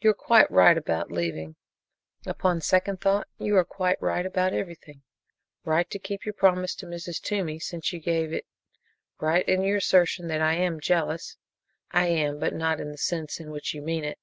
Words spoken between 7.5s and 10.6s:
since you gave it, right in your assertion that I